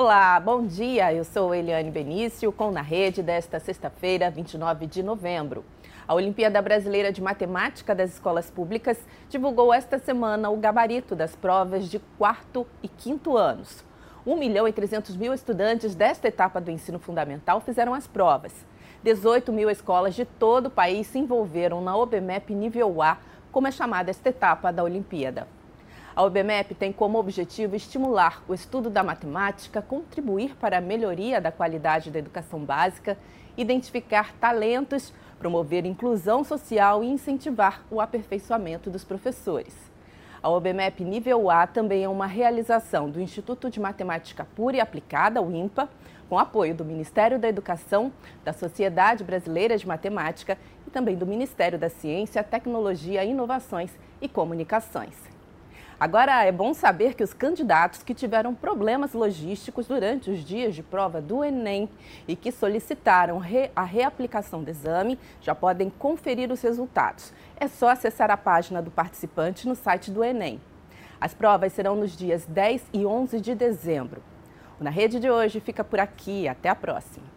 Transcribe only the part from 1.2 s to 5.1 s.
sou Eliane Benício com Na Rede desta sexta-feira, 29 de